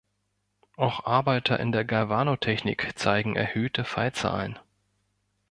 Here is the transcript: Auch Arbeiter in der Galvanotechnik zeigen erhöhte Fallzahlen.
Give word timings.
Auch 0.77 1.05
Arbeiter 1.05 1.59
in 1.59 1.71
der 1.71 1.85
Galvanotechnik 1.85 2.97
zeigen 2.97 3.35
erhöhte 3.35 3.85
Fallzahlen. 3.85 4.57